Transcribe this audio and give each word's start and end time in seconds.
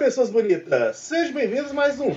pessoas 0.00 0.30
bonitas! 0.30 0.96
Sejam 0.96 1.34
bem-vindos 1.34 1.72
a 1.72 1.74
mais 1.74 2.00
um. 2.00 2.16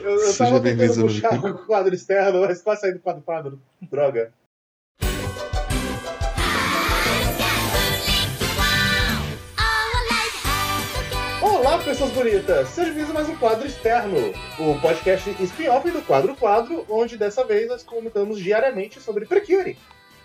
eu, 0.00 0.10
eu 0.10 0.18
Seja 0.20 0.44
tava 0.44 0.60
tentando 0.60 1.00
ao 1.00 1.08
puxar 1.08 1.32
Bico. 1.32 1.48
o 1.48 1.66
quadro 1.66 1.92
externo, 1.92 2.42
mas 2.42 2.62
quase 2.62 2.82
saí 2.82 2.92
do 2.92 3.00
quadro 3.00 3.20
quadro. 3.20 3.60
Droga. 3.90 4.32
Olá, 11.42 11.78
pessoas 11.82 12.12
bonitas! 12.12 12.68
Sejam 12.68 12.94
bem-vindos 12.94 13.10
a 13.10 13.14
mais 13.14 13.28
um 13.28 13.34
quadro 13.38 13.66
externo, 13.66 14.32
o 14.60 14.80
podcast 14.80 15.34
spin-off 15.42 15.90
do 15.90 16.00
quadro 16.02 16.36
quadro, 16.36 16.86
onde 16.88 17.18
dessa 17.18 17.44
vez 17.44 17.66
nós 17.66 17.82
comentamos 17.82 18.38
diariamente 18.38 19.00
sobre 19.00 19.26
Precure. 19.26 19.76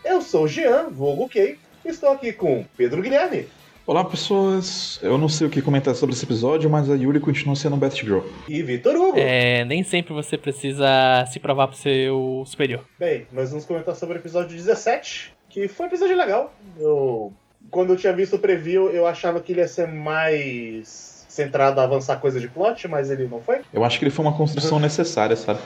Eu 0.05 0.21
sou 0.21 0.43
o 0.43 0.47
Jean, 0.47 0.89
vulgo 0.89 1.27
Kay, 1.27 1.57
estou 1.85 2.09
aqui 2.09 2.33
com 2.33 2.65
Pedro 2.75 3.01
Guilherme. 3.01 3.47
Olá, 3.85 4.05
pessoas. 4.05 4.99
Eu 5.01 5.17
não 5.17 5.27
sei 5.27 5.47
o 5.47 5.49
que 5.49 5.63
comentar 5.63 5.95
sobre 5.95 6.13
esse 6.13 6.23
episódio, 6.23 6.69
mas 6.69 6.89
a 6.89 6.95
Yuri 6.95 7.19
continua 7.19 7.55
sendo 7.55 7.75
um 7.75 7.79
Batgirl. 7.79 8.19
E 8.47 8.61
Vitor 8.61 8.95
Hugo. 8.95 9.17
É, 9.17 9.65
nem 9.65 9.83
sempre 9.83 10.13
você 10.13 10.37
precisa 10.37 11.25
se 11.31 11.39
provar 11.39 11.67
pro 11.67 11.75
seu 11.75 12.43
superior. 12.45 12.85
Bem, 12.99 13.25
nós 13.31 13.49
vamos 13.49 13.65
comentar 13.65 13.95
sobre 13.95 14.17
o 14.17 14.19
episódio 14.19 14.55
17, 14.55 15.33
que 15.49 15.67
foi 15.67 15.87
um 15.87 15.89
episódio 15.89 16.15
legal. 16.15 16.53
Eu, 16.77 17.33
quando 17.71 17.93
eu 17.93 17.97
tinha 17.97 18.13
visto 18.13 18.35
o 18.35 18.39
preview, 18.39 18.91
eu 18.91 19.07
achava 19.07 19.39
que 19.41 19.53
ele 19.53 19.61
ia 19.61 19.67
ser 19.67 19.87
mais 19.87 21.25
centrado 21.27 21.81
a 21.81 21.83
avançar 21.83 22.17
coisa 22.17 22.39
de 22.39 22.47
plot, 22.47 22.87
mas 22.87 23.09
ele 23.09 23.27
não 23.27 23.41
foi. 23.41 23.61
Eu 23.73 23.83
acho 23.83 23.97
que 23.97 24.05
ele 24.05 24.11
foi 24.11 24.23
uma 24.23 24.37
construção 24.37 24.77
necessária, 24.79 25.35
sabe? 25.35 25.61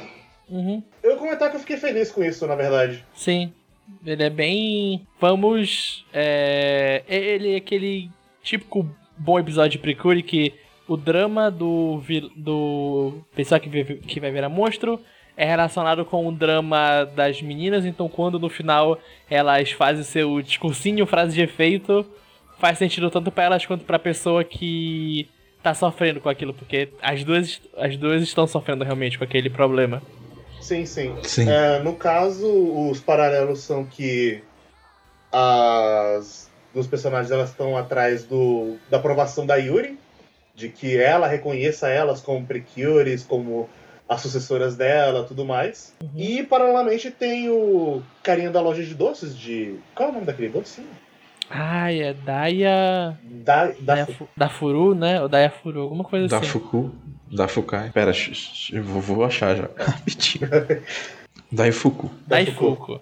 Uhum. 0.50 0.82
Eu 1.02 1.12
ia 1.12 1.18
comentar 1.18 1.50
que 1.50 1.58
eu 1.58 1.60
fiquei 1.60 1.78
feliz 1.78 2.10
com 2.10 2.24
isso, 2.24 2.48
na 2.48 2.56
verdade. 2.56 3.04
Sim. 3.14 3.52
Ele 4.06 4.24
é 4.24 4.30
bem. 4.30 5.08
Vamos. 5.20 6.06
É... 6.14 7.04
Ele 7.08 7.54
é 7.54 7.58
aquele 7.58 8.10
típico 8.42 8.88
bom 9.18 9.40
episódio 9.40 9.72
de 9.72 9.80
Precure 9.80 10.22
que 10.24 10.54
o 10.88 10.98
drama 10.98 11.50
do, 11.50 12.02
do 12.36 13.22
pessoal 13.36 13.60
que, 13.60 13.70
vive- 13.70 13.98
que 13.98 14.20
vai 14.20 14.32
virar 14.32 14.50
monstro 14.50 15.00
é 15.36 15.46
relacionado 15.46 16.04
com 16.06 16.28
o 16.28 16.32
drama 16.32 17.06
das 17.16 17.42
meninas, 17.42 17.86
então 17.86 18.08
quando 18.08 18.38
no 18.38 18.50
final 18.50 19.00
elas 19.30 19.72
fazem 19.72 20.04
seu 20.04 20.42
discursinho, 20.42 21.08
frase 21.08 21.34
de 21.34 21.42
efeito, 21.42 22.06
faz 22.60 22.78
sentido 22.78 23.10
tanto 23.10 23.32
pra 23.32 23.46
elas 23.46 23.66
quanto 23.66 23.84
pra 23.86 23.98
pessoa 23.98 24.44
que 24.44 25.28
tá 25.64 25.74
sofrendo 25.74 26.20
com 26.20 26.30
aquilo, 26.30 26.54
porque 26.54 26.90
as 27.02 27.24
duas, 27.24 27.62
as 27.78 27.98
duas 27.98 28.22
estão 28.22 28.46
sofrendo 28.46 28.84
realmente 28.84 29.18
com 29.18 29.24
aquele 29.24 29.50
problema. 29.50 30.04
Sim, 30.64 30.86
sim. 30.86 31.16
Sim. 31.24 31.50
É, 31.50 31.80
no 31.80 31.96
caso, 31.96 32.48
os 32.90 33.00
paralelos 33.00 33.60
são 33.60 33.86
que 33.86 34.42
as 35.32 36.50
duas 36.74 36.88
personagens 36.88 37.32
elas 37.32 37.50
estão 37.50 37.78
atrás 37.78 38.24
do, 38.24 38.78
da 38.90 38.98
aprovação 38.98 39.46
da 39.46 39.56
Yuri, 39.56 39.98
de 40.56 40.70
que 40.70 40.98
ela 40.98 41.28
reconheça 41.28 41.90
elas 41.90 42.22
como 42.22 42.46
precures, 42.46 43.24
como 43.24 43.70
as 44.08 44.22
sucessoras 44.22 44.76
dela, 44.76 45.26
tudo 45.26 45.44
mais. 45.44 45.94
E 46.16 46.44
paralelamente 46.44 47.12
tem 47.12 47.50
o 47.50 48.02
carinha 48.22 48.50
da 48.50 48.62
loja 48.62 48.84
de 48.84 48.94
doces 48.94 49.38
de 49.38 49.76
qual 49.96 50.10
é 50.10 50.12
o 50.12 50.16
nome 50.16 50.26
daquele 50.26 50.50
doce? 50.50 50.84
Ai, 51.56 52.02
é 52.02 52.14
Daya. 52.14 53.18
Da, 53.24 53.68
da 53.68 53.74
Daya, 53.80 54.06
Fu- 54.08 54.28
da 54.36 54.50
Furu, 54.50 54.96
né? 54.96 55.22
Ou 55.22 55.30
Daya 55.30 55.52
Furu, 55.52 55.82
alguma 55.82 56.04
coisa 56.04 56.28
Da 56.28 56.38
assim. 56.38 56.48
Fuku. 56.48 56.92
Da 57.32 57.48
Fukai. 57.48 57.92
Pera, 57.92 58.12
eu 58.72 58.84
vou, 58.84 59.02
vou 59.02 59.24
achar 59.24 59.56
já. 59.56 59.70
Rapidinho. 59.78 60.50
Da 61.52 61.72
Fuku. 61.72 62.10
Dai 62.26 62.46
Daifuku. 62.46 62.76
Fuku. 62.76 63.00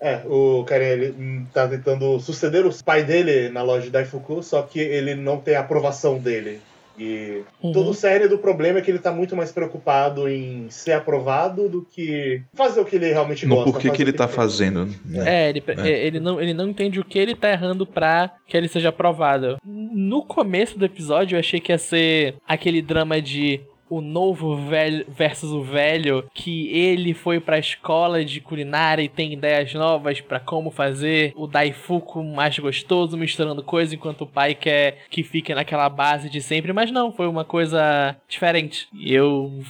É, 0.00 0.22
o 0.26 0.64
carinha 0.64 0.90
ele 0.92 1.46
tá 1.52 1.68
tentando 1.68 2.18
suceder 2.20 2.64
o 2.64 2.84
pai 2.84 3.04
dele 3.04 3.50
na 3.50 3.62
loja 3.62 3.84
de 3.84 3.90
Daifuku, 3.90 4.42
só 4.42 4.62
que 4.62 4.78
ele 4.78 5.14
não 5.14 5.38
tem 5.38 5.56
a 5.56 5.60
aprovação 5.60 6.18
dele. 6.18 6.60
E 7.00 7.42
Uhum. 7.62 7.72
todo 7.72 7.90
o 7.90 7.94
sério 7.94 8.28
do 8.28 8.36
problema 8.38 8.78
é 8.78 8.82
que 8.82 8.90
ele 8.90 8.98
tá 8.98 9.10
muito 9.10 9.34
mais 9.34 9.50
preocupado 9.50 10.28
em 10.28 10.68
ser 10.68 10.92
aprovado 10.92 11.68
do 11.68 11.82
que 11.82 12.42
fazer 12.54 12.80
o 12.80 12.84
que 12.84 12.96
ele 12.96 13.10
realmente 13.12 13.46
No 13.46 13.56
gosta. 13.56 13.72
porquê 13.72 13.88
fazer 13.88 13.96
que 13.96 14.02
o 14.02 14.04
ele 14.04 14.12
tá 14.12 14.28
fazendo. 14.28 14.86
né? 15.04 15.46
É, 15.46 15.48
ele, 15.48 15.62
ele, 15.78 16.20
não, 16.20 16.40
ele 16.40 16.52
não 16.54 16.68
entende 16.68 17.00
o 17.00 17.04
que 17.04 17.18
ele 17.18 17.34
tá 17.34 17.50
errando 17.50 17.86
pra 17.86 18.30
que 18.46 18.56
ele 18.56 18.68
seja 18.68 18.90
aprovado. 18.90 19.56
No 19.64 20.22
começo 20.24 20.78
do 20.78 20.84
episódio, 20.84 21.36
eu 21.36 21.40
achei 21.40 21.58
que 21.60 21.72
ia 21.72 21.78
ser 21.78 22.34
aquele 22.46 22.82
drama 22.82 23.20
de 23.20 23.60
o 23.90 24.00
novo 24.00 24.56
velho 24.56 25.04
versus 25.08 25.50
o 25.50 25.62
velho, 25.62 26.24
que 26.32 26.68
ele 26.68 27.12
foi 27.12 27.40
pra 27.40 27.58
escola 27.58 28.24
de 28.24 28.40
culinária 28.40 29.02
e 29.02 29.08
tem 29.08 29.32
ideias 29.32 29.74
novas 29.74 30.20
pra 30.20 30.38
como 30.40 30.70
fazer 30.70 31.32
o 31.36 31.46
Daifuku 31.46 32.22
mais 32.22 32.58
gostoso, 32.58 33.16
misturando 33.16 33.62
coisas, 33.62 33.92
enquanto 33.92 34.22
o 34.22 34.26
pai 34.26 34.54
quer 34.54 34.98
que 35.10 35.22
fique 35.22 35.54
naquela 35.54 35.88
base 35.88 36.30
de 36.30 36.40
sempre, 36.40 36.72
mas 36.72 36.90
não, 36.90 37.12
foi 37.12 37.26
uma 37.26 37.44
coisa 37.44 38.16
diferente. 38.28 38.86
E 38.94 39.12
eu 39.12 39.60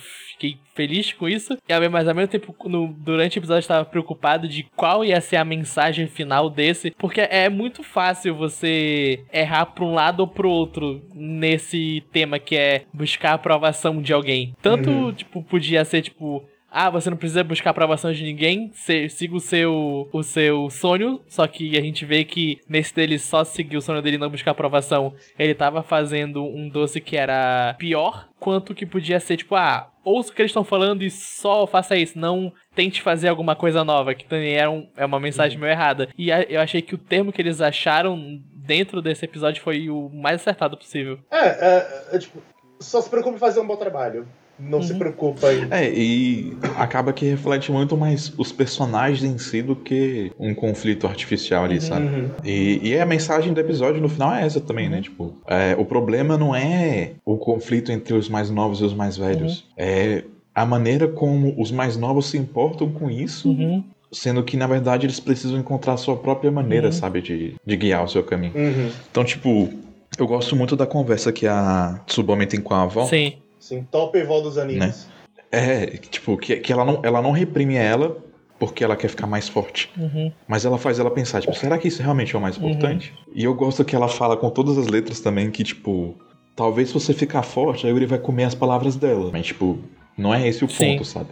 fiquei 0.40 0.58
feliz 0.74 1.12
com 1.12 1.28
isso. 1.28 1.58
E 1.68 1.88
mas 1.88 2.08
ao 2.08 2.14
mesmo 2.14 2.28
tempo, 2.28 2.54
no- 2.68 2.88
durante 2.98 3.36
o 3.36 3.40
episódio, 3.40 3.58
eu 3.58 3.60
estava 3.60 3.84
preocupado 3.84 4.48
de 4.48 4.62
qual 4.74 5.04
ia 5.04 5.20
ser 5.20 5.36
a 5.36 5.44
mensagem 5.44 6.06
final 6.06 6.48
desse. 6.48 6.90
Porque 6.92 7.20
é 7.20 7.48
muito 7.48 7.82
fácil 7.82 8.34
você 8.34 9.22
errar 9.32 9.66
pra 9.66 9.84
um 9.84 9.92
lado 9.94 10.20
ou 10.20 10.26
pro 10.28 10.48
outro 10.48 11.02
nesse 11.14 12.02
tema 12.12 12.38
que 12.38 12.56
é 12.56 12.82
buscar 12.92 13.34
aprovação 13.34 14.00
de 14.00 14.09
alguém. 14.12 14.54
Tanto, 14.62 14.90
Uhum. 14.90 15.12
tipo, 15.12 15.42
podia 15.42 15.84
ser, 15.84 16.02
tipo. 16.02 16.44
Ah, 16.72 16.88
você 16.88 17.10
não 17.10 17.16
precisa 17.16 17.42
buscar 17.42 17.70
aprovação 17.70 18.12
de 18.12 18.22
ninguém, 18.22 18.70
siga 19.08 19.34
o 19.34 19.40
seu, 19.40 20.08
o 20.12 20.22
seu 20.22 20.70
sonho. 20.70 21.20
Só 21.26 21.44
que 21.48 21.76
a 21.76 21.80
gente 21.80 22.04
vê 22.04 22.22
que 22.22 22.60
nesse 22.68 22.94
dele 22.94 23.18
só 23.18 23.42
seguir 23.42 23.76
o 23.76 23.82
sonho 23.82 24.00
dele 24.00 24.14
e 24.14 24.20
não 24.20 24.30
buscar 24.30 24.52
aprovação, 24.52 25.12
ele 25.36 25.52
tava 25.52 25.82
fazendo 25.82 26.44
um 26.44 26.68
doce 26.68 27.00
que 27.00 27.16
era 27.16 27.74
pior, 27.76 28.28
quanto 28.38 28.72
que 28.72 28.86
podia 28.86 29.18
ser 29.18 29.36
tipo, 29.36 29.56
ah, 29.56 29.90
ouça 30.04 30.30
o 30.30 30.32
que 30.32 30.42
eles 30.42 30.50
estão 30.50 30.62
falando 30.62 31.02
e 31.02 31.10
só 31.10 31.66
faça 31.66 31.96
isso, 31.96 32.16
não 32.16 32.52
tente 32.72 33.02
fazer 33.02 33.26
alguma 33.26 33.56
coisa 33.56 33.82
nova, 33.82 34.14
que 34.14 34.24
também 34.24 34.54
era 34.54 34.70
um- 34.70 34.88
é 34.96 35.04
uma 35.04 35.18
mensagem 35.18 35.58
meio 35.58 35.72
errada. 35.72 36.08
E 36.16 36.30
a- 36.30 36.42
eu 36.42 36.60
achei 36.60 36.80
que 36.80 36.94
o 36.94 36.98
termo 36.98 37.32
que 37.32 37.42
eles 37.42 37.60
acharam 37.60 38.40
dentro 38.54 39.02
desse 39.02 39.24
episódio 39.24 39.60
foi 39.60 39.90
o 39.90 40.08
mais 40.08 40.36
acertado 40.40 40.76
possível. 40.76 41.18
É, 41.32 41.46
é, 41.48 42.08
é, 42.12 42.18
tipo, 42.20 42.40
só 42.80 43.00
se 43.00 43.08
preocupe 43.10 43.36
em 43.36 43.38
fazer 43.38 43.60
um 43.60 43.66
bom 43.66 43.76
trabalho. 43.76 44.26
Não 44.58 44.82
se 44.82 44.92
Uhum. 44.92 44.98
preocupa 44.98 45.50
em. 45.54 45.68
É, 45.70 45.90
e 45.90 46.54
acaba 46.76 47.14
que 47.14 47.24
reflete 47.24 47.72
muito 47.72 47.96
mais 47.96 48.30
os 48.36 48.52
personagens 48.52 49.24
em 49.24 49.38
si 49.38 49.62
do 49.62 49.74
que 49.74 50.30
um 50.38 50.54
conflito 50.54 51.06
artificial 51.06 51.64
ali, 51.64 51.80
sabe? 51.80 52.04
Uhum. 52.06 52.30
E, 52.44 52.90
e 52.90 52.98
a 52.98 53.06
mensagem 53.06 53.54
do 53.54 53.60
episódio 53.60 54.02
no 54.02 54.08
final 54.08 54.34
é 54.34 54.44
essa 54.44 54.60
também, 54.60 54.90
né? 54.90 55.00
Tipo, 55.00 55.34
é, 55.46 55.74
o 55.78 55.84
problema 55.86 56.36
não 56.36 56.54
é 56.54 57.12
o 57.24 57.38
conflito 57.38 57.90
entre 57.90 58.12
os 58.12 58.28
mais 58.28 58.50
novos 58.50 58.80
e 58.80 58.84
os 58.84 58.92
mais 58.92 59.16
velhos. 59.16 59.64
É 59.78 60.24
a 60.54 60.66
maneira 60.66 61.08
como 61.08 61.54
os 61.58 61.72
mais 61.72 61.96
novos 61.96 62.26
se 62.26 62.36
importam 62.36 62.90
com 62.90 63.10
isso, 63.10 63.48
Uhum. 63.48 63.82
sendo 64.12 64.42
que, 64.42 64.58
na 64.58 64.66
verdade, 64.66 65.06
eles 65.06 65.20
precisam 65.20 65.58
encontrar 65.58 65.94
a 65.94 65.96
sua 65.96 66.16
própria 66.16 66.50
maneira, 66.50 66.88
Uhum. 66.88 66.92
sabe? 66.92 67.22
De, 67.22 67.54
de 67.64 67.76
guiar 67.76 68.04
o 68.04 68.08
seu 68.08 68.22
caminho. 68.22 68.52
Uhum. 68.54 68.90
Então, 69.10 69.24
tipo, 69.24 69.70
eu 70.18 70.26
gosto 70.26 70.54
muito 70.56 70.76
da 70.76 70.86
conversa 70.86 71.32
que 71.32 71.46
a 71.46 72.00
Tsubame 72.06 72.46
tem 72.46 72.60
com 72.60 72.74
a 72.74 72.82
avó. 72.82 73.04
Sim. 73.06 73.34
Sim, 73.58 73.86
top 73.90 74.16
evol 74.18 74.42
dos 74.42 74.56
animes. 74.58 75.06
É, 75.52 75.86
que, 75.86 76.08
tipo, 76.08 76.36
que, 76.36 76.56
que 76.56 76.72
ela, 76.72 76.84
não, 76.84 77.00
ela 77.02 77.20
não 77.20 77.30
reprime 77.32 77.74
ela 77.76 78.16
porque 78.58 78.84
ela 78.84 78.94
quer 78.96 79.08
ficar 79.08 79.26
mais 79.26 79.48
forte. 79.48 79.90
Uhum. 79.98 80.30
Mas 80.46 80.64
ela 80.64 80.76
faz 80.78 80.98
ela 80.98 81.10
pensar, 81.10 81.40
tipo, 81.40 81.54
será 81.54 81.78
que 81.78 81.88
isso 81.88 82.02
realmente 82.02 82.34
é 82.34 82.38
o 82.38 82.42
mais 82.42 82.56
importante? 82.56 83.14
E 83.34 83.44
eu 83.44 83.54
gosto 83.54 83.84
que 83.84 83.96
ela 83.96 84.08
fala 84.08 84.36
com 84.36 84.50
todas 84.50 84.76
as 84.76 84.86
letras 84.86 85.20
também 85.20 85.50
que, 85.50 85.64
tipo, 85.64 86.14
talvez 86.54 86.88
se 86.88 86.94
você 86.94 87.14
ficar 87.14 87.42
forte, 87.42 87.86
a 87.86 87.90
Yuri 87.90 88.06
vai 88.06 88.18
comer 88.18 88.44
as 88.44 88.54
palavras 88.54 88.96
dela. 88.96 89.30
Mas, 89.32 89.46
tipo, 89.46 89.78
não 90.16 90.32
é 90.34 90.46
esse 90.46 90.64
o 90.64 90.68
Sim. 90.68 90.92
ponto, 90.92 91.04
sabe? 91.04 91.28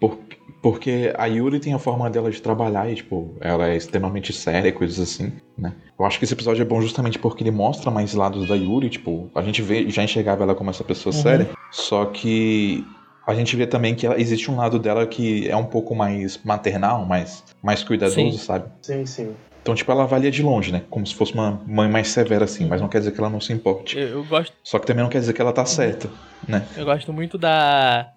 Por- 0.00 0.18
porque 0.60 1.12
a 1.16 1.26
Yuri 1.26 1.58
tem 1.60 1.72
a 1.72 1.78
forma 1.78 2.08
dela 2.10 2.30
de 2.30 2.40
trabalhar 2.42 2.90
e, 2.90 2.94
tipo, 2.96 3.34
ela 3.40 3.68
é 3.68 3.76
extremamente 3.76 4.32
séria 4.32 4.68
e 4.68 4.72
coisas 4.72 4.98
assim, 5.00 5.32
né? 5.56 5.72
Eu 5.98 6.04
acho 6.04 6.18
que 6.18 6.24
esse 6.24 6.34
episódio 6.34 6.62
é 6.62 6.64
bom 6.64 6.80
justamente 6.80 7.18
porque 7.18 7.42
ele 7.42 7.50
mostra 7.50 7.90
mais 7.90 8.14
lados 8.14 8.46
da 8.46 8.54
Yuri, 8.54 8.88
tipo, 8.90 9.30
a 9.34 9.42
gente 9.42 9.62
vê, 9.62 9.88
já 9.90 10.02
enxergava 10.02 10.42
ela 10.42 10.54
como 10.54 10.70
essa 10.70 10.82
pessoa 10.84 11.14
Uhum. 11.14 11.20
séria, 11.22 11.50
só 11.70 12.06
que 12.06 12.84
a 13.26 13.34
gente 13.34 13.54
vê 13.56 13.66
também 13.66 13.94
que 13.94 14.04
ela- 14.06 14.20
existe 14.20 14.50
um 14.50 14.56
lado 14.56 14.78
dela 14.78 15.06
que 15.06 15.48
é 15.48 15.56
um 15.56 15.64
pouco 15.66 15.94
mais 15.94 16.38
maternal, 16.44 17.04
mais, 17.06 17.44
mais 17.62 17.84
cuidadoso, 17.84 18.38
Sim. 18.38 18.44
sabe? 18.44 18.68
Sim, 18.82 19.06
sim. 19.06 19.36
Então, 19.60 19.76
tipo, 19.76 19.92
ela 19.92 20.02
avalia 20.02 20.30
de 20.30 20.42
longe, 20.42 20.72
né? 20.72 20.82
Como 20.90 21.06
se 21.06 21.14
fosse 21.14 21.32
uma 21.34 21.60
mãe 21.68 21.88
mais 21.88 22.08
severa, 22.08 22.44
assim, 22.46 22.66
mas 22.66 22.80
não 22.80 22.88
quer 22.88 22.98
dizer 22.98 23.12
que 23.12 23.20
ela 23.20 23.30
não 23.30 23.40
se 23.40 23.52
importe. 23.52 23.96
Eu, 23.96 24.08
eu 24.08 24.24
gosto 24.24 24.52
Só 24.64 24.76
que 24.80 24.86
também 24.86 25.04
não 25.04 25.10
quer 25.10 25.20
dizer 25.20 25.32
que 25.32 25.40
ela 25.40 25.52
tá 25.52 25.64
certa, 25.64 26.10
né? 26.48 26.66
Eu 26.76 26.84
gosto 26.84 27.12
muito 27.12 27.38
da. 27.38 28.08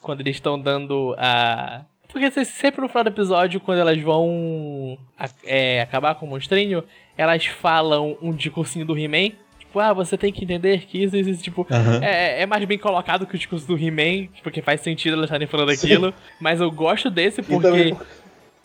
Quando 0.00 0.20
eles 0.22 0.34
estão 0.36 0.58
dando 0.60 1.14
a. 1.16 1.82
Porque 2.10 2.30
se- 2.30 2.44
sempre 2.44 2.80
no 2.80 2.88
final 2.88 3.04
do 3.04 3.10
episódio, 3.10 3.60
quando 3.60 3.78
elas 3.80 4.00
vão 4.00 4.98
é, 5.44 5.82
acabar 5.82 6.14
com 6.14 6.26
o 6.26 6.28
monstrinho, 6.28 6.82
elas 7.16 7.44
falam 7.46 8.16
um 8.22 8.32
discursinho 8.32 8.84
do 8.86 8.98
He-Man. 8.98 9.32
Tipo, 9.58 9.80
ah, 9.80 9.92
você 9.92 10.16
tem 10.16 10.32
que 10.32 10.42
entender 10.44 10.86
que 10.86 11.02
isso, 11.04 11.16
isso, 11.16 11.28
isso, 11.30 11.42
tipo. 11.42 11.66
Aham. 11.70 12.02
É, 12.02 12.42
é 12.42 12.46
mais 12.46 12.64
bem 12.64 12.78
colocado 12.78 13.26
que 13.26 13.34
o 13.34 13.38
discurso 13.38 13.66
do 13.66 13.76
He-Man, 13.76 14.28
porque 14.42 14.62
faz 14.62 14.80
sentido 14.80 15.12
elas 15.14 15.26
estarem 15.26 15.46
falando 15.46 15.74
Sim. 15.74 15.86
aquilo. 15.86 16.14
Mas 16.40 16.60
eu 16.60 16.70
gosto 16.70 17.10
desse 17.10 17.42
porque 17.42 17.68
também 17.68 17.96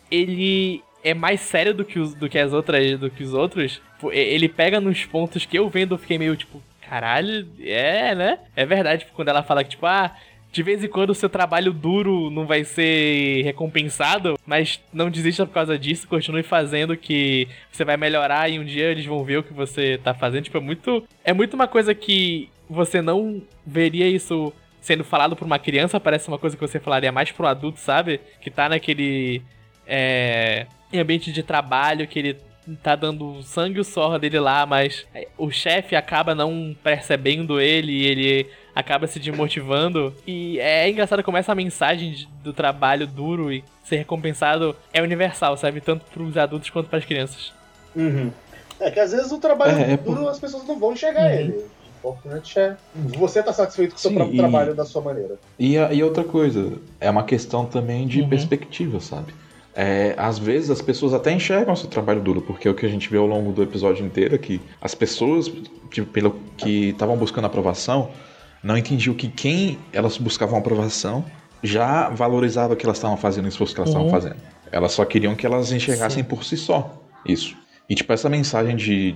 ele 0.09 0.81
é 1.03 1.13
mais 1.13 1.41
sério 1.41 1.73
do 1.73 1.83
que, 1.83 1.99
os, 1.99 2.13
do 2.13 2.29
que 2.29 2.39
as 2.39 2.53
outras, 2.53 2.97
do 2.97 3.09
que 3.09 3.23
os 3.23 3.33
outros, 3.33 3.81
ele 4.11 4.47
pega 4.47 4.79
nos 4.79 5.03
pontos 5.05 5.45
que 5.45 5.57
eu 5.57 5.67
vendo, 5.69 5.95
eu 5.95 5.97
fiquei 5.97 6.17
meio 6.17 6.35
tipo, 6.37 6.61
caralho, 6.87 7.45
é, 7.59 8.15
né? 8.15 8.39
É 8.55 8.65
verdade, 8.65 9.03
tipo, 9.03 9.13
quando 9.15 9.27
ela 9.27 9.43
fala 9.43 9.63
que, 9.63 9.71
tipo, 9.71 9.85
ah, 9.85 10.15
de 10.53 10.61
vez 10.61 10.83
em 10.83 10.87
quando 10.87 11.09
o 11.09 11.15
seu 11.15 11.27
trabalho 11.27 11.73
duro 11.73 12.29
não 12.29 12.45
vai 12.45 12.63
ser 12.63 13.41
recompensado, 13.41 14.37
mas 14.45 14.79
não 14.93 15.09
desista 15.09 15.47
por 15.47 15.53
causa 15.53 15.79
disso, 15.79 16.07
continue 16.07 16.43
fazendo 16.43 16.95
que 16.95 17.47
você 17.71 17.83
vai 17.83 17.97
melhorar 17.97 18.47
e 18.49 18.59
um 18.59 18.63
dia 18.63 18.91
eles 18.91 19.03
vão 19.03 19.23
ver 19.23 19.37
o 19.37 19.43
que 19.43 19.51
você 19.51 19.97
tá 19.97 20.13
fazendo. 20.13 20.43
Tipo, 20.43 20.59
é 20.59 20.61
muito. 20.61 21.03
É 21.23 21.33
muito 21.33 21.55
uma 21.55 21.67
coisa 21.67 21.95
que 21.95 22.51
você 22.69 23.01
não 23.01 23.41
veria 23.65 24.07
isso 24.07 24.53
sendo 24.79 25.03
falado 25.03 25.35
por 25.35 25.45
uma 25.45 25.57
criança, 25.57 25.99
parece 25.99 26.27
uma 26.27 26.37
coisa 26.37 26.55
que 26.55 26.61
você 26.61 26.79
falaria 26.79 27.11
mais 27.11 27.31
pro 27.31 27.47
adulto, 27.47 27.79
sabe? 27.79 28.21
Que 28.39 28.51
tá 28.51 28.69
naquele. 28.69 29.41
É, 29.87 30.67
ambiente 30.93 31.31
de 31.31 31.41
trabalho, 31.41 32.07
que 32.07 32.19
ele 32.19 32.37
tá 32.81 32.95
dando 32.95 33.41
sangue 33.43 33.81
e 33.81 33.83
sorra 33.83 34.17
dele 34.17 34.39
lá, 34.39 34.65
mas 34.65 35.05
o 35.37 35.51
chefe 35.51 35.95
acaba 35.95 36.33
não 36.33 36.75
percebendo 36.83 37.59
ele 37.59 37.91
e 37.91 38.05
ele 38.05 38.49
acaba 38.75 39.07
se 39.07 39.19
desmotivando. 39.19 40.13
E 40.25 40.59
é 40.59 40.89
engraçado 40.89 41.23
como 41.23 41.37
essa 41.37 41.53
mensagem 41.53 42.27
do 42.43 42.53
trabalho 42.53 43.05
duro 43.05 43.51
e 43.51 43.63
ser 43.83 43.97
recompensado 43.97 44.75
é 44.93 45.01
universal, 45.01 45.57
sabe? 45.57 45.81
Tanto 45.81 46.05
pros 46.11 46.37
adultos 46.37 46.69
quanto 46.69 46.89
para 46.89 46.99
as 46.99 47.05
crianças. 47.05 47.53
Uhum. 47.95 48.31
É 48.79 48.89
que 48.89 48.99
às 48.99 49.11
vezes 49.11 49.31
o 49.31 49.37
trabalho 49.37 49.77
é, 49.77 49.93
é 49.93 49.97
duro 49.97 50.21
por... 50.21 50.29
as 50.29 50.39
pessoas 50.39 50.65
não 50.65 50.79
vão 50.79 50.93
enxergar 50.93 51.25
uhum. 51.25 51.39
ele. 51.39 51.65
O 52.03 52.09
importante 52.09 52.59
é 52.59 52.75
você 52.95 53.39
estar 53.39 53.51
tá 53.51 53.57
satisfeito 53.57 53.91
com 53.91 53.97
o 53.97 53.99
seu 53.99 54.11
Sim, 54.11 54.15
próprio 54.17 54.35
e... 54.35 54.39
trabalho 54.39 54.75
da 54.75 54.85
sua 54.85 55.01
maneira. 55.01 55.35
E, 55.57 55.75
e 55.75 56.03
outra 56.03 56.23
coisa, 56.23 56.73
é 56.99 57.09
uma 57.09 57.23
questão 57.23 57.65
também 57.65 58.07
de 58.07 58.21
uhum. 58.21 58.29
perspectiva, 58.29 58.99
sabe? 58.99 59.33
É, 59.75 60.13
às 60.17 60.37
vezes 60.37 60.69
as 60.69 60.81
pessoas 60.81 61.13
até 61.13 61.31
enxergam 61.31 61.75
seu 61.75 61.89
trabalho 61.89 62.21
duro, 62.21 62.41
porque 62.41 62.67
é 62.67 62.71
o 62.71 62.75
que 62.75 62.85
a 62.85 62.89
gente 62.89 63.09
vê 63.09 63.17
ao 63.17 63.25
longo 63.25 63.51
do 63.51 63.63
episódio 63.63 64.05
inteiro 64.05 64.35
é 64.35 64.37
que 64.37 64.61
as 64.79 64.93
pessoas 64.93 65.51
tipo, 65.89 66.11
pelo 66.11 66.39
que 66.55 66.89
estavam 66.89 67.17
buscando 67.17 67.45
aprovação 67.45 68.11
não 68.63 68.77
entendiam 68.77 69.15
que 69.15 69.27
quem 69.27 69.79
elas 69.91 70.17
buscavam 70.17 70.59
aprovação 70.59 71.25
já 71.63 72.09
valorizava 72.09 72.73
o 72.73 72.77
que 72.77 72.85
elas 72.85 72.97
estavam 72.97 73.17
fazendo, 73.17 73.45
o 73.45 73.47
esforço 73.47 73.73
que 73.73 73.79
elas 73.79 73.89
estavam 73.89 74.07
uhum. 74.07 74.13
fazendo. 74.13 74.35
Elas 74.71 74.91
só 74.91 75.05
queriam 75.05 75.35
que 75.35 75.45
elas 75.45 75.71
enxergassem 75.71 76.23
Sim. 76.23 76.29
por 76.29 76.43
si 76.43 76.55
só 76.55 77.01
isso. 77.25 77.55
E 77.89 77.95
tipo, 77.95 78.11
essa 78.13 78.29
mensagem 78.29 78.75
de, 78.75 79.15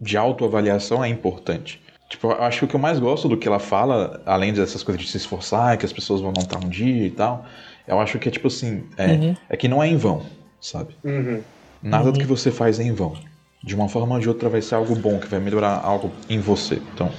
de 0.00 0.16
autoavaliação 0.16 1.02
é 1.04 1.08
importante. 1.08 1.80
Tipo, 2.08 2.28
eu 2.28 2.42
acho 2.42 2.60
que 2.60 2.64
o 2.66 2.68
que 2.68 2.76
eu 2.76 2.80
mais 2.80 2.98
gosto 2.98 3.28
do 3.28 3.36
que 3.36 3.48
ela 3.48 3.58
fala, 3.58 4.22
além 4.24 4.52
dessas 4.52 4.82
coisas 4.82 5.02
de 5.02 5.10
se 5.10 5.16
esforçar, 5.16 5.76
que 5.76 5.84
as 5.84 5.92
pessoas 5.92 6.20
vão 6.20 6.32
montar 6.36 6.64
um 6.64 6.68
dia 6.68 7.06
e 7.06 7.10
tal, 7.10 7.44
eu 7.86 8.00
acho 8.00 8.18
que 8.18 8.28
é 8.28 8.32
tipo 8.32 8.48
assim, 8.48 8.84
é, 8.96 9.06
uhum. 9.06 9.36
é 9.48 9.56
que 9.56 9.68
não 9.68 9.82
é 9.82 9.88
em 9.88 9.96
vão, 9.96 10.22
sabe? 10.60 10.96
Uhum. 11.04 11.40
Nada 11.82 12.10
do 12.10 12.18
que 12.18 12.26
você 12.26 12.50
faz 12.50 12.80
é 12.80 12.82
em 12.82 12.92
vão. 12.92 13.16
De 13.62 13.74
uma 13.74 13.88
forma 13.88 14.14
ou 14.14 14.20
de 14.20 14.28
outra 14.28 14.48
vai 14.48 14.62
ser 14.62 14.74
algo 14.74 14.94
bom, 14.94 15.18
que 15.18 15.28
vai 15.28 15.40
melhorar 15.40 15.80
algo 15.82 16.10
em 16.28 16.38
você. 16.38 16.80
Então, 16.94 17.10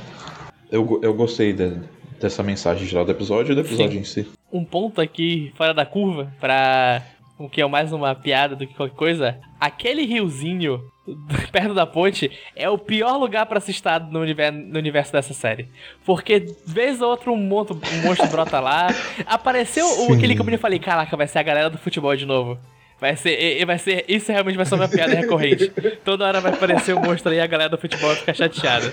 eu, 0.71 0.99
eu 1.01 1.13
gostei 1.13 1.53
de, 1.53 1.77
dessa 2.19 2.43
mensagem 2.43 2.85
geral 2.85 3.05
do 3.05 3.11
episódio 3.11 3.51
e 3.51 3.55
do 3.55 3.61
episódio 3.61 3.93
Sim. 3.93 3.99
em 3.99 4.03
si. 4.03 4.27
Um 4.51 4.63
ponto 4.63 5.01
aqui 5.01 5.51
fora 5.55 5.73
da 5.73 5.85
curva, 5.85 6.31
pra 6.39 7.03
o 7.37 7.49
que 7.49 7.61
é 7.61 7.67
mais 7.67 7.93
uma 7.93 8.15
piada 8.15 8.55
do 8.55 8.65
que 8.65 8.73
qualquer 8.73 8.95
coisa, 8.95 9.39
aquele 9.59 10.05
riozinho 10.05 10.81
perto 11.51 11.73
da 11.73 11.85
ponte 11.85 12.31
é 12.55 12.69
o 12.69 12.77
pior 12.77 13.17
lugar 13.17 13.45
para 13.45 13.59
se 13.59 13.71
estar 13.71 13.99
no 13.99 14.19
universo, 14.19 14.57
no 14.57 14.77
universo 14.77 15.11
dessa 15.11 15.33
série. 15.33 15.69
Porque, 16.05 16.45
vez 16.65 17.01
ou 17.01 17.09
outra, 17.09 17.31
um 17.31 17.37
monstro, 17.37 17.79
um 17.93 18.01
monstro 18.01 18.27
brota 18.27 18.59
lá. 18.59 18.87
Apareceu 19.25 19.85
o, 19.85 20.13
aquele 20.13 20.35
que 20.35 20.41
eu 20.41 20.59
falei: 20.59 20.79
caraca, 20.79 21.15
vai 21.15 21.27
ser 21.27 21.39
a 21.39 21.43
galera 21.43 21.69
do 21.69 21.77
futebol 21.77 22.15
de 22.15 22.25
novo. 22.25 22.57
Vai 22.99 23.15
ser, 23.15 23.63
vai 23.63 23.77
ser, 23.77 24.05
isso 24.07 24.31
realmente 24.31 24.55
vai 24.55 24.65
ser 24.65 24.73
uma 24.73 24.89
piada 24.89 25.13
recorrente. 25.13 25.71
Toda 26.03 26.25
hora 26.25 26.41
vai 26.41 26.51
aparecer 26.51 26.93
o 26.93 26.97
um 26.97 27.03
monstro 27.03 27.31
aí 27.31 27.37
e 27.37 27.41
a 27.41 27.45
galera 27.45 27.69
do 27.69 27.77
futebol 27.77 28.09
vai 28.09 28.17
ficar 28.17 28.33
chateada. 28.33 28.91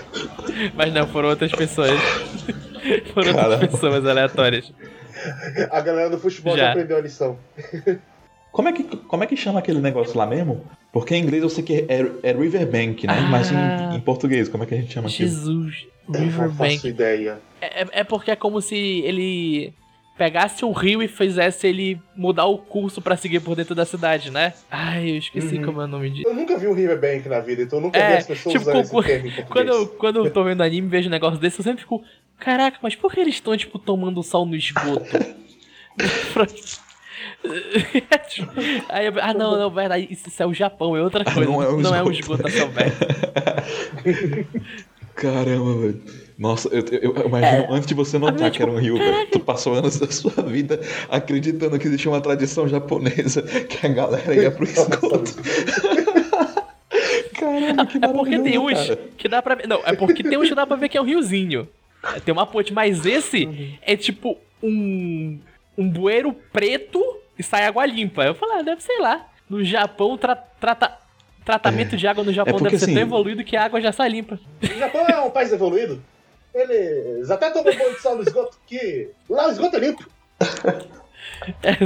Mas 0.75 0.93
não, 0.93 1.07
foram 1.07 1.31
outras 1.31 1.51
pessoas. 1.51 1.99
foram 3.15 3.33
Caramba. 3.33 3.55
outras 3.55 3.71
pessoas 3.71 4.07
aleatórias. 4.07 4.71
A 5.71 5.81
galera 5.81 6.11
do 6.11 6.19
futebol 6.19 6.55
já, 6.55 6.65
já 6.65 6.71
aprendeu 6.73 6.99
a 6.99 7.01
lição. 7.01 7.39
Como 8.55 8.69
é, 8.69 8.73
que, 8.73 8.85
como 8.85 9.25
é 9.25 9.27
que 9.27 9.37
chama 9.37 9.59
aquele 9.59 9.81
negócio 9.81 10.17
lá 10.17 10.25
mesmo? 10.25 10.65
Porque 10.93 11.17
em 11.17 11.25
inglês 11.25 11.43
eu 11.43 11.51
sei 11.51 11.65
que 11.65 11.85
é, 11.89 12.07
é 12.23 12.33
Riverbank, 12.33 13.05
né? 13.05 13.13
Ah, 13.19 13.23
Mas 13.23 13.51
em, 13.51 13.97
em, 13.97 14.01
português, 14.01 14.49
como 14.49 14.63
é 14.63 14.67
que 14.69 14.75
a 14.75 14.77
gente 14.77 14.93
chama 14.93 15.09
aquilo? 15.09 15.29
Jesus, 15.29 15.89
Riverbank. 16.09 16.39
Não 16.39 16.55
faço 16.55 16.87
ideia. 16.87 17.41
É, 17.61 17.83
é, 17.83 17.87
é 17.91 18.05
porque 18.05 18.31
é 18.31 18.37
como 18.37 18.61
se 18.63 18.77
ele 18.77 19.75
pegasse 20.17 20.65
um 20.65 20.71
rio 20.71 21.03
e 21.03 21.09
fizesse 21.09 21.67
ele 21.67 22.01
mudar 22.15 22.45
o 22.45 22.57
curso 22.57 23.03
para 23.03 23.17
seguir 23.17 23.41
por 23.41 23.57
dentro 23.57 23.75
da 23.75 23.85
cidade, 23.85 24.31
né? 24.31 24.53
Ai, 24.71 25.11
eu 25.11 25.17
esqueci 25.17 25.57
uhum. 25.57 25.65
como 25.65 25.81
é 25.81 25.87
o 25.87 25.89
nome 25.89 26.11
disso. 26.11 26.29
Eu 26.29 26.35
nunca 26.35 26.57
vi 26.57 26.69
um 26.69 26.75
Riverbank 26.75 27.29
na 27.29 27.41
vida, 27.41 27.63
então 27.63 27.81
eu 27.81 27.83
nunca 27.83 27.99
é, 27.99 28.13
vi 28.13 28.17
as 28.19 28.27
pessoas 28.29 28.53
tipo, 28.53 28.71
usando 28.71 28.83
esse 28.83 29.03
termo 29.03 29.47
quando 29.51 29.69
eu, 29.69 29.89
quando 29.89 30.25
eu 30.25 30.31
tô 30.31 30.45
vendo 30.45 30.63
anime 30.63 30.87
e 30.87 30.91
vejo 30.91 31.09
um 31.09 31.11
negócio 31.11 31.41
desse, 31.41 31.59
eu 31.59 31.65
sempre 31.65 31.81
fico, 31.81 32.05
caraca, 32.39 32.79
mas 32.81 32.95
por 32.95 33.13
que 33.13 33.19
eles 33.19 33.35
estão, 33.35 33.57
tipo, 33.57 33.81
tomando 33.81 34.23
sol 34.23 34.47
no 34.47 34.55
esgoto? 34.55 35.11
Aí 38.89 39.07
ah, 39.21 39.35
não, 39.35 39.59
não, 39.59 39.71
verdade, 39.71 40.09
isso, 40.11 40.31
é 40.43 40.47
o 40.47 40.55
Japão, 40.55 40.97
é 40.97 41.03
outra 41.03 41.25
coisa. 41.25 41.41
Não 41.41 41.63
é 41.63 41.69
o 41.69 41.81
não 41.81 42.11
esgoto, 42.11 42.47
é 42.47 42.51
esgoto 42.51 42.75
Caramba, 45.15 45.81
velho. 45.81 46.03
Nossa, 46.37 46.69
eu, 46.69 46.85
eu, 46.91 47.15
eu 47.15 47.27
imagino 47.27 47.63
é, 47.63 47.69
antes 47.71 47.87
de 47.87 47.95
você 47.95 48.19
notar 48.19 48.51
que 48.51 48.61
era 48.61 48.69
um 48.71 48.79
rio, 48.79 48.99
velho. 48.99 49.29
Tu 49.31 49.39
passou 49.39 49.75
anos 49.75 50.01
da 50.01 50.11
sua 50.11 50.43
vida 50.43 50.81
acreditando 51.09 51.79
que 51.79 51.87
existia 51.87 52.11
uma 52.11 52.21
tradição 52.21 52.67
japonesa 52.67 53.43
que 53.43 53.87
a 53.87 53.91
galera 53.91 54.35
ia 54.35 54.51
pro 54.51 54.65
esgoto. 54.65 55.33
Caramba, 57.39 57.87
que 57.87 57.99
é 57.99 58.09
porque 58.09 58.39
tem 58.41 58.59
uns 58.59 58.73
cara. 58.73 58.99
que 59.17 59.29
dá 59.29 59.41
pra 59.43 59.55
ver. 59.55 59.69
Não, 59.69 59.81
é 59.85 59.95
porque 59.95 60.25
tem 60.25 60.37
uns 60.37 60.49
que 60.49 60.55
dá 60.55 60.67
pra 60.67 60.77
ver 60.77 60.89
que 60.89 60.99
é 60.99 61.01
um 61.01 61.05
riozinho. 61.05 61.69
Tem 62.25 62.33
uma 62.33 62.47
ponte, 62.47 62.73
mas 62.73 63.07
esse 63.07 63.77
é 63.83 63.97
tipo 63.97 64.37
um. 64.63 65.39
um 65.79 65.89
bueiro 65.89 66.35
preto 66.53 67.01
e 67.39 67.43
sai 67.43 67.65
água 67.65 67.87
limpa. 67.87 68.25
Eu 68.25 68.35
falei, 68.35 68.59
ah, 68.59 68.63
deve 68.63 68.83
ser 68.83 68.99
lá. 69.01 69.27
No 69.49 69.65
Japão, 69.65 70.17
tra 70.17 70.35
trata 70.35 70.99
tratamento 71.45 71.95
é. 71.95 71.99
de 71.99 72.07
água 72.07 72.25
no 72.25 72.33
Japão 72.33 72.55
é 72.55 72.59
porque, 72.59 72.71
deve 72.71 72.79
ser 72.79 72.85
assim, 72.87 72.95
tão 72.95 73.03
evoluído 73.03 73.45
que 73.45 73.57
a 73.57 73.65
água 73.65 73.81
já 73.81 73.93
sai 73.93 74.09
limpa. 74.09 74.41
O 74.63 74.79
Japão 74.79 75.07
é 75.07 75.21
um 75.21 75.31
país 75.31 75.53
evoluído? 75.53 76.03
Eles 76.55 77.31
até 77.31 77.51
tomam 77.51 77.75
banho 77.77 77.95
de 77.95 78.01
sal 78.01 78.17
no 78.17 78.23
esgoto, 78.23 78.57
que 78.67 79.11
lá 79.29 79.49
o 79.49 79.51
esgoto 79.51 79.77
é 79.77 79.81
limpo. 79.81 80.09
É, 81.63 81.77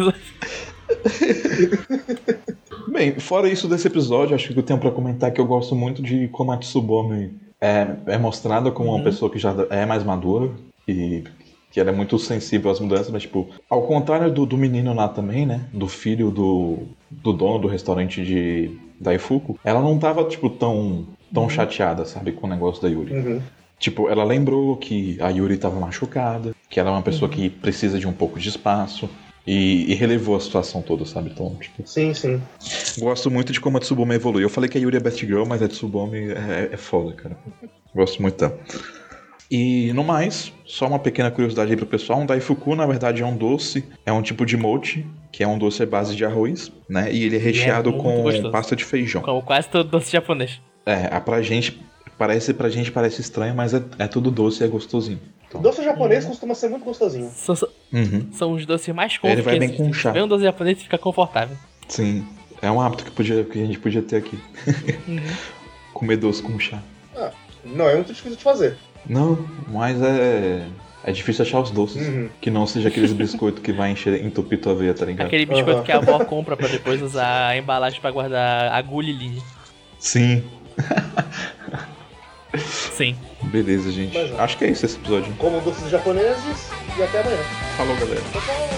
Bem, 2.89 3.19
fora 3.19 3.49
isso 3.49 3.69
desse 3.69 3.87
episódio, 3.87 4.35
acho 4.35 4.53
que 4.53 4.59
eu 4.59 4.63
tenho 4.63 4.79
para 4.79 4.91
comentar 4.91 5.31
que 5.33 5.41
eu 5.41 5.47
gosto 5.47 5.75
muito 5.75 6.03
de 6.03 6.29
como 6.29 6.53
a 6.53 6.57
Tsubome 6.57 7.39
é, 7.61 7.87
é 8.07 8.19
mostrada 8.19 8.71
como 8.71 8.91
uhum. 8.91 8.97
uma 8.97 9.05
pessoa 9.05 9.31
que 9.31 9.39
já 9.39 9.55
é 9.71 9.85
mais 9.85 10.05
madura 10.05 10.51
e 10.87 11.25
que 11.71 11.79
ela 11.79 11.91
é 11.91 11.93
muito 11.93 12.19
sensível 12.19 12.71
às 12.71 12.81
mudanças, 12.81 13.11
mas, 13.11 13.23
tipo, 13.23 13.49
ao 13.69 13.83
contrário 13.83 14.33
do, 14.33 14.47
do 14.47 14.57
menino 14.57 14.95
lá 14.95 15.09
também, 15.09 15.45
né? 15.45 15.67
Do 15.73 15.87
filho 15.87 16.31
do, 16.31 16.79
do 17.11 17.33
dono 17.33 17.59
do 17.59 17.69
restaurante 17.69 18.25
de 18.25 18.71
Daifuku, 18.99 19.59
ela 19.63 19.81
não 19.81 19.99
tava, 19.99 20.25
tipo, 20.25 20.49
tão, 20.49 21.07
tão 21.33 21.45
uhum. 21.45 21.51
chateada, 21.51 22.05
sabe, 22.05 22.33
com 22.33 22.47
o 22.47 22.51
negócio 22.51 22.83
da 22.83 22.89
Yuri. 22.89 23.13
Uhum. 23.13 23.43
Tipo, 23.79 24.09
ela 24.09 24.25
lembrou 24.25 24.77
que 24.77 25.19
a 25.21 25.29
Yuri 25.29 25.57
tava 25.57 25.79
machucada, 25.79 26.55
que 26.69 26.81
ela 26.81 26.91
é 26.91 26.93
uma 26.93 27.03
pessoa 27.03 27.31
uhum. 27.31 27.37
que 27.37 27.51
precisa 27.51 27.99
de 27.99 28.09
um 28.09 28.13
pouco 28.13 28.39
de 28.39 28.49
espaço. 28.49 29.09
E, 29.47 29.91
e, 29.91 29.95
relevou 29.95 30.37
a 30.37 30.41
situação 30.41 30.83
toda, 30.83 31.07
sabe? 31.07 31.31
Então, 31.31 31.57
tipo, 31.59 31.83
sim, 31.87 32.13
sim. 32.13 32.39
Gosto 32.99 33.31
muito 33.31 33.51
de 33.51 33.59
como 33.59 33.79
a 33.79 33.81
Tsubome 33.81 34.15
evoluiu. 34.15 34.45
Eu 34.45 34.51
falei 34.51 34.69
que 34.69 34.77
a 34.77 34.81
Yuri 34.81 34.99
é 34.99 35.01
best 35.01 35.25
girl, 35.25 35.47
mas 35.47 35.63
a 35.63 35.69
Tsubome 35.69 36.33
é, 36.33 36.69
é 36.71 36.77
foda, 36.77 37.15
cara. 37.15 37.39
Gosto 37.95 38.21
muito 38.21 38.37
dela. 38.37 38.61
E 39.51 39.93
no 39.95 40.05
mais, 40.05 40.53
só 40.67 40.87
uma 40.87 40.99
pequena 40.99 41.31
curiosidade 41.31 41.71
aí 41.71 41.77
pro 41.77 41.87
pessoal, 41.87 42.21
um 42.21 42.27
daifuku 42.27 42.75
na 42.75 42.87
verdade 42.87 43.23
é 43.23 43.27
um 43.27 43.37
doce, 43.37 43.85
é 44.05 44.13
um 44.13 44.21
tipo 44.21 44.45
de 44.45 44.57
mochi, 44.57 45.07
que 45.33 45.43
é 45.43 45.49
um 45.49 45.59
doce 45.59 45.83
à 45.83 45.87
base 45.87 46.15
de 46.15 46.25
arroz, 46.25 46.71
né? 46.89 47.11
E 47.11 47.25
ele 47.25 47.37
é 47.37 47.39
recheado 47.39 47.91
é 47.91 47.93
com 47.93 48.23
gostoso. 48.23 48.51
pasta 48.51 48.77
de 48.77 48.85
feijão. 48.85 49.23
Como 49.23 49.41
quase 49.43 49.69
todo 49.69 49.89
doce 49.89 50.13
japonês. 50.13 50.61
É, 50.85 51.19
pra 51.21 51.41
gente 51.41 51.81
parece 52.19 52.53
pra 52.53 52.69
gente 52.69 52.93
parece 52.93 53.21
estranho, 53.23 53.55
mas 53.55 53.73
é, 53.73 53.83
é 53.99 54.07
tudo 54.07 54.31
doce 54.31 54.63
e 54.63 54.67
é 54.67 54.69
gostosinho. 54.69 55.21
Então... 55.49 55.63
Doce 55.63 55.83
japonês 55.83 56.25
uhum. 56.25 56.31
costuma 56.31 56.55
ser 56.55 56.69
muito 56.69 56.85
gostosinho. 56.85 57.31
São, 57.31 57.57
uhum. 57.91 58.29
são 58.33 58.53
os 58.53 58.67
doces 58.67 58.95
mais 58.95 59.17
confortáveis. 59.17 59.47
Ele 59.47 59.59
vai 59.59 59.69
bem 59.69 59.77
com 59.77 59.93
chá. 59.95 60.13
Vem 60.13 60.23
um 60.23 60.29
doce 60.29 60.45
japonês 60.45 60.79
e 60.79 60.83
fica 60.83 60.99
confortável. 60.99 61.57
Sim, 61.89 62.27
é 62.61 62.71
um 62.71 62.81
hábito 62.81 63.05
que, 63.05 63.11
podia, 63.11 63.45
que 63.45 63.63
a 63.63 63.67
gente 63.67 63.79
podia 63.79 64.03
ter 64.03 64.17
aqui. 64.17 64.39
Uhum. 65.09 65.21
Comer 65.95 66.17
doce 66.19 66.43
com 66.43 66.59
chá. 66.59 66.83
Ah, 67.17 67.33
não 67.65 67.89
é 67.89 67.95
muito 67.95 68.13
difícil 68.13 68.37
de 68.37 68.43
fazer. 68.43 68.77
Não, 69.07 69.39
mas 69.69 70.01
é. 70.03 70.67
É 71.05 71.13
difícil 71.13 71.45
achar 71.45 71.61
os 71.61 71.71
doces. 71.71 72.07
Uhum. 72.07 72.29
Que 72.41 72.51
não 72.51 72.67
seja 72.67 72.89
aqueles 72.89 73.13
biscoitos 73.13 73.63
que 73.63 73.73
vai 73.73 73.93
encher, 73.93 74.23
entupir 74.25 74.61
tua 74.61 74.75
veia, 74.75 74.93
tá 74.93 75.07
ligado? 75.07 75.27
Aquele 75.27 75.47
biscoito 75.47 75.79
uhum. 75.79 75.85
que 75.85 75.93
a 75.93 75.97
avó 75.97 76.25
compra 76.25 76.57
pra 76.57 76.69
depois 76.69 77.01
usar 77.01 77.49
a 77.49 77.57
embalagem 77.57 78.01
pra 78.01 78.11
guardar 78.11 78.73
agulha 78.73 79.09
e 79.11 79.13
linha. 79.13 79.43
Sim. 79.99 80.45
Sim. 82.57 83.17
Beleza, 83.45 83.91
gente. 83.91 84.17
Mas, 84.17 84.39
Acho 84.39 84.59
que 84.59 84.65
é 84.65 84.71
isso 84.71 84.85
esse 84.85 84.97
episódio. 84.97 85.33
Como 85.39 85.61
doces 85.61 85.89
japoneses 85.91 86.71
e 86.99 87.03
até 87.03 87.21
amanhã. 87.21 87.39
Falou, 87.77 87.97
galera. 87.97 88.21
Tchau, 88.33 88.43
tchau. 88.43 88.78